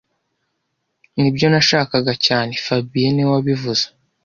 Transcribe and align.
Nibyo 1.19 1.45
nashakaga 1.53 2.13
cyane 2.25 2.51
fabien 2.65 3.11
niwe 3.13 3.31
wabivuze 3.35 3.85